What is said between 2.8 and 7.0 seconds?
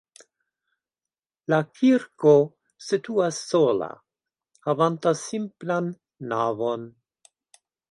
situas sola havanta simplan navon.